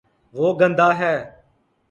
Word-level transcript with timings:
وہ 0.35 0.47
گندا 0.59 0.89
ہے 0.99 1.15